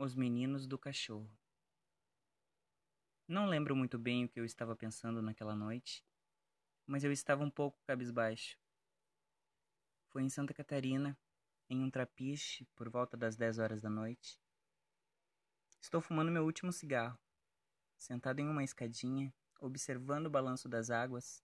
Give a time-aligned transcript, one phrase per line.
[0.00, 1.28] Os meninos do cachorro.
[3.26, 6.04] Não lembro muito bem o que eu estava pensando naquela noite,
[6.86, 8.56] mas eu estava um pouco cabisbaixo.
[10.06, 11.18] Foi em Santa Catarina,
[11.68, 14.40] em um trapiche, por volta das dez horas da noite.
[15.80, 17.18] Estou fumando meu último cigarro,
[17.98, 21.42] sentado em uma escadinha, observando o balanço das águas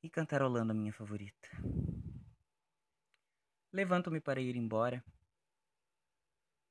[0.00, 1.48] e cantarolando a minha favorita.
[3.72, 5.04] Levanto-me para ir embora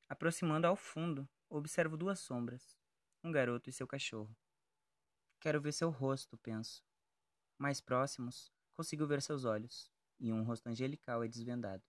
[0.09, 2.75] Aproximando ao fundo, observo duas sombras,
[3.23, 4.35] um garoto e seu cachorro.
[5.39, 6.83] Quero ver seu rosto, penso.
[7.59, 11.83] Mais próximos, consigo ver seus olhos, e um rosto angelical é desvendado.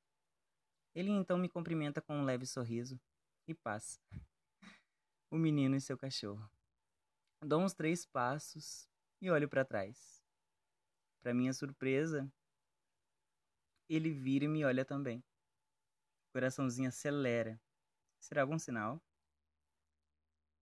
[0.94, 3.00] Ele então me cumprimenta com um leve sorriso
[3.48, 3.98] e passa.
[5.30, 6.46] o menino e seu cachorro.
[7.42, 8.86] Dou uns três passos
[9.18, 10.22] e olho para trás.
[11.22, 12.30] Para minha surpresa,
[13.88, 15.24] ele vira e me olha também.
[16.28, 17.58] O coraçãozinho acelera
[18.20, 19.02] Será algum sinal?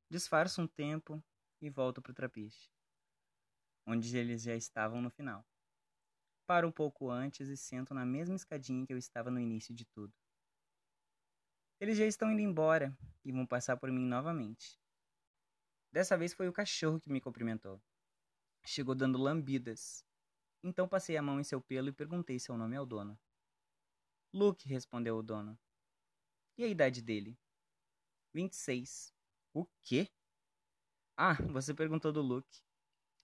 [0.09, 1.23] Disfarço um tempo
[1.61, 2.71] e volto para o trapiche,
[3.85, 5.45] onde eles já estavam no final.
[6.47, 9.85] Paro um pouco antes e sento na mesma escadinha que eu estava no início de
[9.85, 10.15] tudo.
[11.79, 14.81] Eles já estão indo embora e vão passar por mim novamente.
[15.93, 17.83] Dessa vez foi o cachorro que me cumprimentou.
[18.65, 20.05] Chegou dando lambidas.
[20.63, 23.19] Então passei a mão em seu pelo e perguntei seu nome ao dono.
[24.33, 25.59] Luke, respondeu o dono.
[26.57, 27.39] E a idade dele?
[28.39, 29.13] 26.
[29.53, 30.09] O quê?
[31.17, 32.63] Ah, você perguntou do Luke.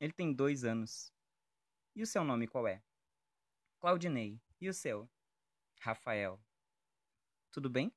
[0.00, 1.12] Ele tem dois anos.
[1.94, 2.82] E o seu nome qual é?
[3.78, 4.42] Claudinei.
[4.60, 5.08] E o seu?
[5.78, 6.42] Rafael.
[7.52, 7.94] Tudo bem?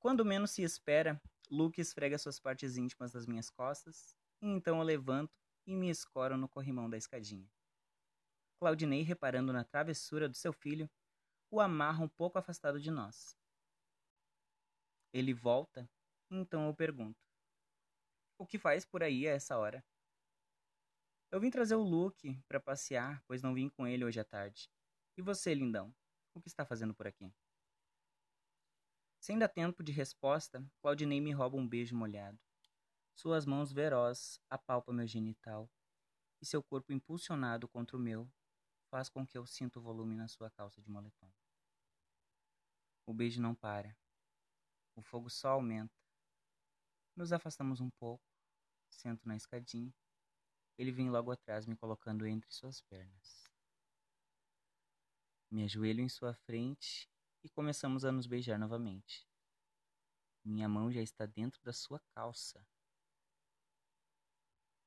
[0.00, 4.82] Quando menos se espera, Luke esfrega suas partes íntimas das minhas costas, e então eu
[4.82, 7.48] levanto e me escoro no corrimão da escadinha.
[8.58, 10.90] Claudinei, reparando na travessura do seu filho,
[11.52, 13.36] o amarra um pouco afastado de nós.
[15.14, 15.88] Ele volta,
[16.28, 17.24] então eu pergunto:
[18.36, 19.84] O que faz por aí a essa hora?
[21.30, 24.68] Eu vim trazer o Luke para passear, pois não vim com ele hoje à tarde.
[25.16, 25.94] E você, lindão?
[26.34, 27.32] O que está fazendo por aqui?
[29.20, 32.38] Sem dar tempo de resposta, Claudinei me rouba um beijo molhado.
[33.14, 35.70] Suas mãos veroz apalpam meu genital,
[36.42, 38.28] e seu corpo impulsionado contra o meu
[38.90, 41.32] faz com que eu sinta o volume na sua calça de moletom.
[43.06, 43.96] O beijo não para.
[45.14, 45.94] Fogo só aumenta.
[47.14, 48.24] Nos afastamos um pouco.
[48.90, 49.94] Sento na escadinha.
[50.76, 53.48] Ele vem logo atrás, me colocando entre suas pernas.
[55.48, 57.08] Me ajoelho em sua frente
[57.44, 59.24] e começamos a nos beijar novamente.
[60.44, 62.66] Minha mão já está dentro da sua calça.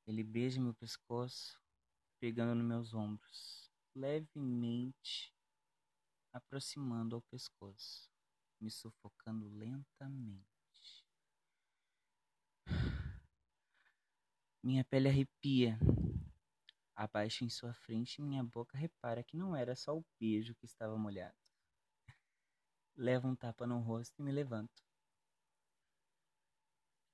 [0.06, 1.58] Ele beija meu pescoço,
[2.20, 5.34] pegando nos meus ombros, levemente
[6.34, 8.17] aproximando ao pescoço
[8.60, 10.46] me sufocando lentamente.
[14.64, 15.80] Minha pele arrepia.
[16.96, 20.98] Abaixo em sua frente, minha boca repara que não era só o beijo que estava
[20.98, 21.38] molhado.
[22.96, 24.84] Levo um tapa no rosto e me levanto.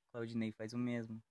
[0.09, 1.21] Claudinei faz o mesmo.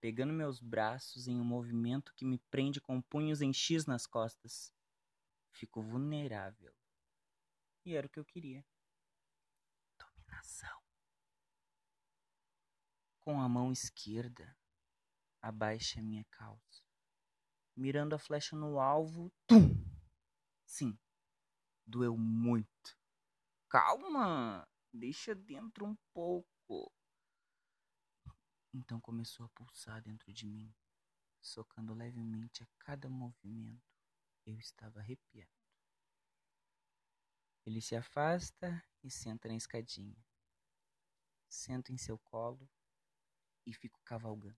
[0.00, 4.72] Pegando meus braços em um movimento que me prende com punhos em X nas costas,
[5.50, 6.77] fico vulnerável.
[7.88, 8.62] E era o que eu queria.
[9.98, 10.82] Dominação.
[13.18, 14.54] Com a mão esquerda,
[15.40, 16.84] abaixa minha calça.
[17.74, 19.32] Mirando a flecha no alvo.
[19.46, 19.74] Tum!
[20.66, 20.98] Sim,
[21.86, 23.00] doeu muito.
[23.70, 24.68] Calma!
[24.92, 26.92] Deixa dentro um pouco.
[28.74, 30.74] Então começou a pulsar dentro de mim,
[31.40, 33.80] socando levemente a cada movimento.
[34.44, 35.57] Eu estava arrepiado.
[37.68, 40.16] Ele se afasta e senta na escadinha.
[41.46, 42.66] Sento em seu colo
[43.66, 44.56] e fico cavalgando.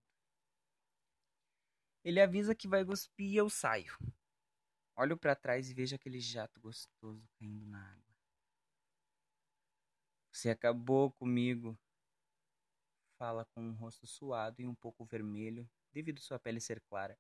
[2.05, 3.99] Ele avisa que vai cuspir e eu saio.
[4.95, 8.17] Olho para trás e vejo aquele jato gostoso caindo na água.
[10.31, 11.77] Você acabou comigo.
[13.19, 17.19] Fala com um rosto suado e um pouco vermelho, devido sua pele ser clara.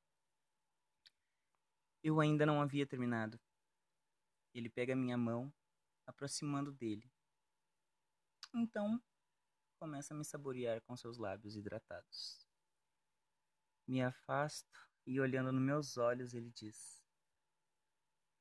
[2.00, 3.40] Eu ainda não havia terminado.
[4.54, 5.52] Ele pega minha mão
[6.10, 7.10] aproximando dele.
[8.54, 9.02] Então,
[9.78, 12.46] começa a me saborear com seus lábios hidratados.
[13.86, 17.02] Me afasto e, olhando nos meus olhos, ele diz: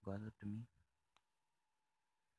[0.01, 0.67] Guarda para mim.